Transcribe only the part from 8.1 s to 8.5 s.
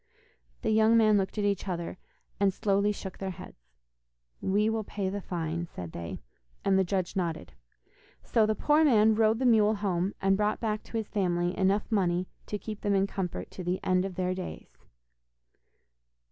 So